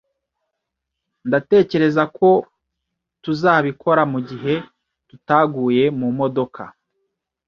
[1.27, 2.29] Ndatekereza ko
[3.23, 4.53] tuzabikora mugihe
[5.09, 6.63] tutaguye mumodoka.